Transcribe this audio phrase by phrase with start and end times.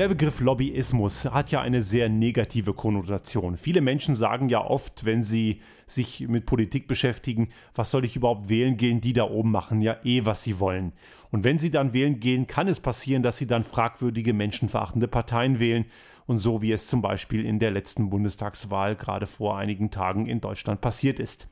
[0.00, 3.58] Der Begriff Lobbyismus hat ja eine sehr negative Konnotation.
[3.58, 8.48] Viele Menschen sagen ja oft, wenn sie sich mit Politik beschäftigen, was soll ich überhaupt
[8.48, 9.02] wählen gehen?
[9.02, 10.94] Die da oben machen ja eh, was sie wollen.
[11.30, 15.58] Und wenn sie dann wählen gehen, kann es passieren, dass sie dann fragwürdige, menschenverachtende Parteien
[15.58, 15.84] wählen.
[16.26, 20.40] Und so wie es zum Beispiel in der letzten Bundestagswahl gerade vor einigen Tagen in
[20.40, 21.46] Deutschland passiert ist.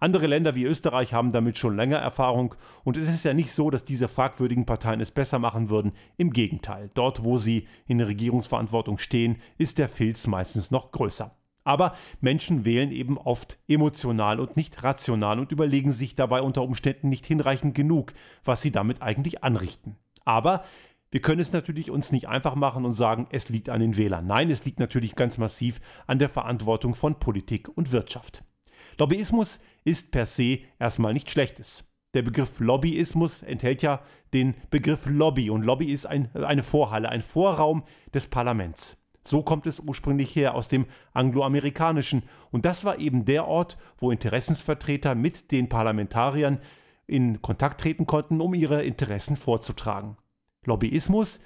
[0.00, 2.54] Andere Länder wie Österreich haben damit schon länger Erfahrung
[2.84, 5.92] und es ist ja nicht so, dass diese fragwürdigen Parteien es besser machen würden.
[6.16, 11.34] Im Gegenteil, dort wo sie in der Regierungsverantwortung stehen, ist der Filz meistens noch größer.
[11.64, 17.08] Aber Menschen wählen eben oft emotional und nicht rational und überlegen sich dabei unter Umständen
[17.08, 18.12] nicht hinreichend genug,
[18.44, 19.96] was sie damit eigentlich anrichten.
[20.24, 20.62] Aber
[21.10, 24.26] wir können es natürlich uns nicht einfach machen und sagen, es liegt an den Wählern.
[24.26, 28.44] Nein, es liegt natürlich ganz massiv an der Verantwortung von Politik und Wirtschaft.
[28.98, 31.84] Lobbyismus ist per se erstmal nichts Schlechtes.
[32.14, 34.00] Der Begriff Lobbyismus enthält ja
[34.32, 38.96] den Begriff Lobby und Lobby ist ein, eine Vorhalle, ein Vorraum des Parlaments.
[39.22, 44.10] So kommt es ursprünglich her aus dem angloamerikanischen und das war eben der Ort, wo
[44.10, 46.60] Interessensvertreter mit den Parlamentariern
[47.06, 50.16] in Kontakt treten konnten, um ihre Interessen vorzutragen.
[50.64, 51.40] Lobbyismus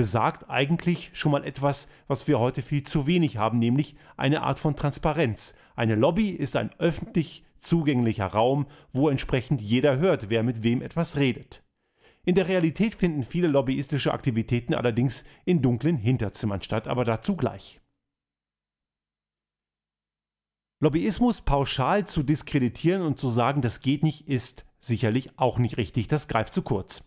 [0.00, 4.58] besagt eigentlich schon mal etwas, was wir heute viel zu wenig haben, nämlich eine Art
[4.58, 5.54] von Transparenz.
[5.76, 11.18] Eine Lobby ist ein öffentlich zugänglicher Raum, wo entsprechend jeder hört, wer mit wem etwas
[11.18, 11.62] redet.
[12.24, 17.82] In der Realität finden viele lobbyistische Aktivitäten allerdings in dunklen Hinterzimmern statt, aber dazu gleich.
[20.82, 26.08] Lobbyismus pauschal zu diskreditieren und zu sagen, das geht nicht, ist sicherlich auch nicht richtig,
[26.08, 27.04] das greift zu kurz.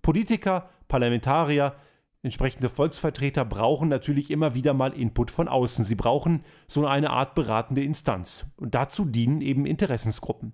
[0.00, 1.76] Politiker, Parlamentarier,
[2.22, 5.84] entsprechende Volksvertreter brauchen natürlich immer wieder mal Input von außen.
[5.84, 8.46] Sie brauchen so eine Art beratende Instanz.
[8.56, 10.52] Und dazu dienen eben Interessensgruppen.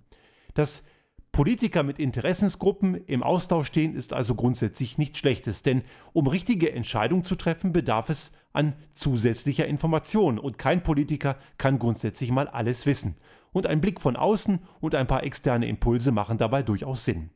[0.55, 0.83] Dass
[1.31, 7.23] Politiker mit Interessensgruppen im Austausch stehen, ist also grundsätzlich nichts Schlechtes, denn um richtige Entscheidungen
[7.23, 13.15] zu treffen, bedarf es an zusätzlicher Information und kein Politiker kann grundsätzlich mal alles wissen.
[13.51, 17.29] Und ein Blick von außen und ein paar externe Impulse machen dabei durchaus Sinn.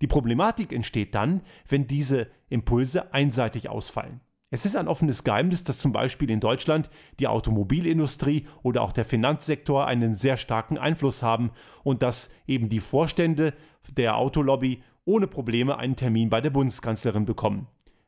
[0.00, 4.20] Die Problematik entsteht dann, wenn diese Impulse einseitig ausfallen.
[4.50, 6.88] Es ist ein offenes Geheimnis, dass zum Beispiel in Deutschland
[7.20, 11.50] die Automobilindustrie oder auch der Finanzsektor einen sehr starken Einfluss haben
[11.84, 13.52] und dass eben die Vorstände
[13.92, 17.66] der Autolobby ohne Probleme einen Termin bei der Bundeskanzlerin bekommen.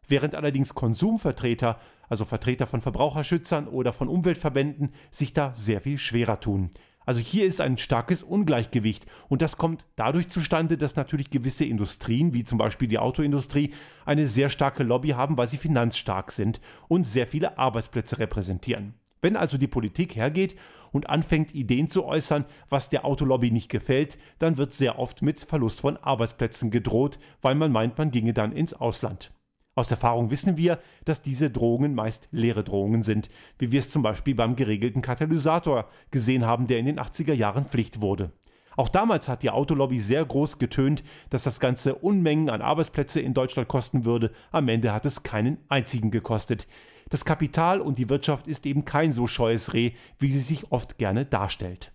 [0.09, 1.79] Während allerdings Konsumvertreter,
[2.09, 6.71] also Vertreter von Verbraucherschützern oder von Umweltverbänden, sich da sehr viel schwerer tun.
[7.07, 12.35] Also hier ist ein starkes Ungleichgewicht und das kommt dadurch zustande, dass natürlich gewisse Industrien,
[12.35, 13.73] wie zum Beispiel die Autoindustrie,
[14.05, 18.95] eine sehr starke Lobby haben, weil sie finanzstark sind und sehr viele Arbeitsplätze repräsentieren.
[19.23, 20.57] Wenn also die Politik hergeht
[20.93, 25.41] und anfängt, Ideen zu äußern, was der Autolobby nicht gefällt, dann wird sehr oft mit
[25.41, 29.31] Verlust von Arbeitsplätzen gedroht, weil man meint, man ginge dann ins Ausland.
[29.81, 34.03] Aus Erfahrung wissen wir, dass diese Drohungen meist leere Drohungen sind, wie wir es zum
[34.03, 38.31] Beispiel beim geregelten Katalysator gesehen haben, der in den 80er Jahren Pflicht wurde.
[38.77, 43.33] Auch damals hat die Autolobby sehr groß getönt, dass das Ganze Unmengen an Arbeitsplätze in
[43.33, 44.33] Deutschland kosten würde.
[44.53, 46.69] Am Ende hat es keinen einzigen gekostet.
[47.09, 50.99] Das Kapital und die Wirtschaft ist eben kein so scheues Reh, wie sie sich oft
[50.99, 51.91] gerne darstellt.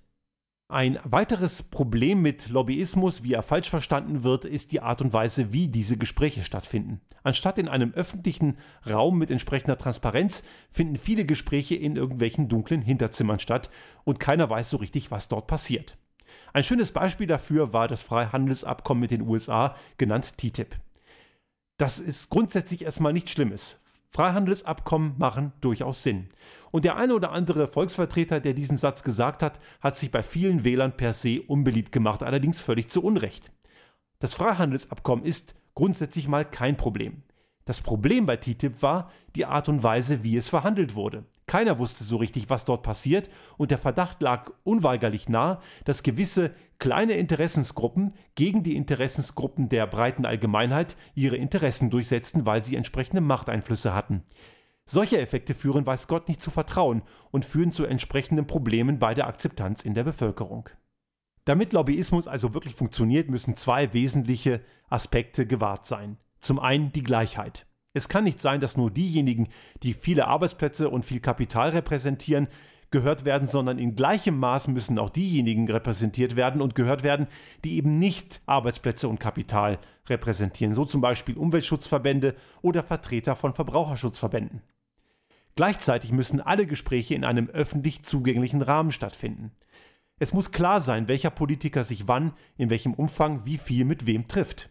[0.67, 5.53] Ein weiteres Problem mit Lobbyismus, wie er falsch verstanden wird, ist die Art und Weise,
[5.53, 7.01] wie diese Gespräche stattfinden.
[7.21, 8.57] Anstatt in einem öffentlichen
[8.89, 13.69] Raum mit entsprechender Transparenz finden viele Gespräche in irgendwelchen dunklen Hinterzimmern statt
[14.05, 15.99] und keiner weiß so richtig, was dort passiert.
[16.51, 20.77] Ein schönes Beispiel dafür war das Freihandelsabkommen mit den USA, genannt TTIP.
[21.77, 23.79] Das ist grundsätzlich erstmal nichts Schlimmes.
[24.15, 26.29] Freihandelsabkommen machen durchaus Sinn.
[26.71, 30.63] Und der eine oder andere Volksvertreter, der diesen Satz gesagt hat, hat sich bei vielen
[30.63, 33.51] Wählern per se unbeliebt gemacht, allerdings völlig zu Unrecht.
[34.19, 37.23] Das Freihandelsabkommen ist grundsätzlich mal kein Problem.
[37.65, 41.25] Das Problem bei TTIP war die Art und Weise, wie es verhandelt wurde.
[41.47, 46.53] Keiner wusste so richtig, was dort passiert, und der Verdacht lag unweigerlich nahe, dass gewisse
[46.77, 53.95] kleine Interessensgruppen gegen die Interessensgruppen der breiten Allgemeinheit ihre Interessen durchsetzten, weil sie entsprechende Machteinflüsse
[53.95, 54.23] hatten.
[54.85, 57.01] Solche Effekte führen weiß Gott nicht zu Vertrauen
[57.31, 60.69] und führen zu entsprechenden Problemen bei der Akzeptanz in der Bevölkerung.
[61.45, 66.17] Damit Lobbyismus also wirklich funktioniert, müssen zwei wesentliche Aspekte gewahrt sein.
[66.45, 67.65] Zum einen die Gleichheit.
[67.93, 69.47] Es kann nicht sein, dass nur diejenigen,
[69.81, 72.49] die viele Arbeitsplätze und viel Kapital repräsentieren,
[72.91, 77.25] gehört werden, sondern in gleichem Maß müssen auch diejenigen repräsentiert werden und gehört werden,
[77.63, 84.61] die eben nicht Arbeitsplätze und Kapital repräsentieren, so zum Beispiel Umweltschutzverbände oder Vertreter von Verbraucherschutzverbänden.
[85.55, 89.51] Gleichzeitig müssen alle Gespräche in einem öffentlich zugänglichen Rahmen stattfinden.
[90.19, 94.27] Es muss klar sein, welcher Politiker sich wann, in welchem Umfang, wie viel mit wem
[94.27, 94.69] trifft.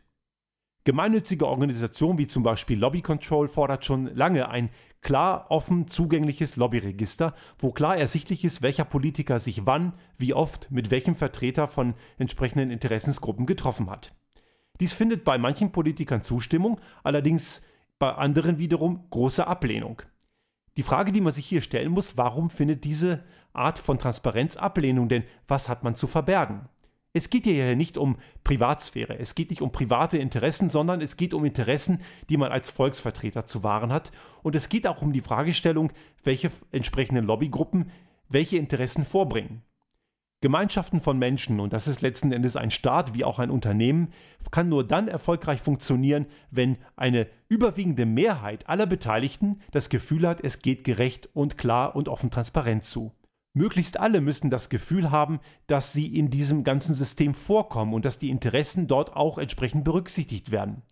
[0.85, 4.69] Gemeinnützige Organisationen wie zum Beispiel Lobby Control fordert schon lange ein
[5.01, 10.91] klar offen zugängliches Lobbyregister, wo klar ersichtlich ist, welcher Politiker sich wann, wie oft, mit
[10.91, 14.15] welchem Vertreter von entsprechenden Interessensgruppen getroffen hat.
[14.79, 17.63] Dies findet bei manchen Politikern Zustimmung, allerdings
[17.99, 20.03] bei anderen wiederum große Ablehnung.
[20.77, 25.09] Die Frage, die man sich hier stellen muss, warum findet diese Art von Transparenz Ablehnung?
[25.09, 26.69] Denn was hat man zu verbergen?
[27.17, 31.33] Es geht hier nicht um Privatsphäre, es geht nicht um private Interessen, sondern es geht
[31.33, 34.11] um Interessen, die man als Volksvertreter zu wahren hat.
[34.43, 35.93] Und es geht auch um die Fragestellung,
[36.25, 37.93] welche entsprechenden Lobbygruppen
[38.29, 39.63] welche Interessen vorbringen.
[40.41, 44.13] Gemeinschaften von Menschen, und das ist letzten Endes ein Staat wie auch ein Unternehmen,
[44.51, 50.63] kann nur dann erfolgreich funktionieren, wenn eine überwiegende Mehrheit aller Beteiligten das Gefühl hat, es
[50.63, 53.13] geht gerecht und klar und offen transparent zu.
[53.57, 58.19] Möglichst alle müssen das Gefühl haben, dass sie in diesem ganzen System vorkommen und dass
[58.19, 60.83] die Interessen dort auch entsprechend berücksichtigt werden.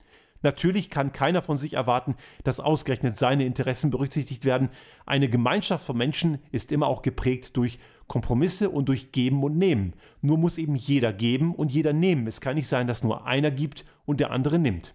[0.42, 2.14] Natürlich kann keiner von sich erwarten,
[2.44, 4.70] dass ausgerechnet seine Interessen berücksichtigt werden.
[5.06, 9.94] Eine Gemeinschaft von Menschen ist immer auch geprägt durch Kompromisse und durch Geben und Nehmen.
[10.20, 12.28] Nur muss eben jeder geben und jeder nehmen.
[12.28, 14.94] Es kann nicht sein, dass nur einer gibt und der andere nimmt.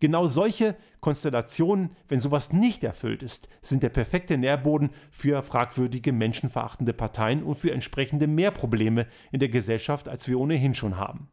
[0.00, 6.92] Genau solche Konstellationen, wenn sowas nicht erfüllt ist, sind der perfekte Nährboden für fragwürdige, menschenverachtende
[6.92, 11.30] Parteien und für entsprechende mehr Probleme in der Gesellschaft, als wir ohnehin schon haben.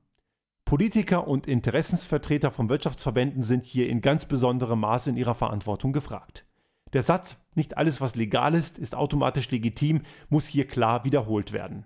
[0.65, 6.47] Politiker und Interessensvertreter von Wirtschaftsverbänden sind hier in ganz besonderem Maße in ihrer Verantwortung gefragt.
[6.93, 11.85] Der Satz, nicht alles, was legal ist, ist automatisch legitim, muss hier klar wiederholt werden.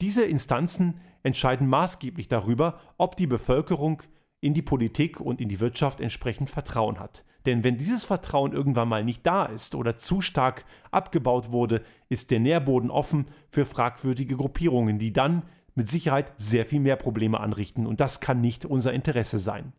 [0.00, 4.02] Diese Instanzen entscheiden maßgeblich darüber, ob die Bevölkerung
[4.40, 7.24] in die Politik und in die Wirtschaft entsprechend Vertrauen hat.
[7.46, 12.30] Denn wenn dieses Vertrauen irgendwann mal nicht da ist oder zu stark abgebaut wurde, ist
[12.30, 15.42] der Nährboden offen für fragwürdige Gruppierungen, die dann
[15.76, 19.72] mit Sicherheit sehr viel mehr Probleme anrichten und das kann nicht unser Interesse sein.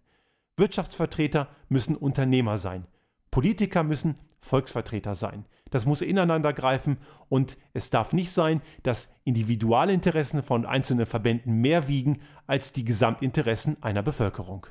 [0.56, 2.86] Wirtschaftsvertreter müssen Unternehmer sein.
[3.31, 5.45] Politiker müssen Volksvertreter sein.
[5.69, 6.98] Das muss ineinander greifen
[7.30, 13.81] und es darf nicht sein, dass Individualinteressen von einzelnen Verbänden mehr wiegen als die Gesamtinteressen
[13.81, 14.68] einer Bevölkerung.